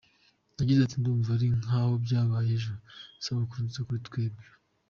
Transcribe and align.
Yagize 0.59 0.79
ati 0.83 0.95
“Ndumva 1.01 1.29
ari 1.35 1.47
nk’aho 1.63 1.91
byabaye 2.05 2.49
ejo, 2.57 2.73
isabukuru 3.19 3.61
nziza 3.63 3.85
kuri 3.87 3.99
twebwe. 4.07 4.43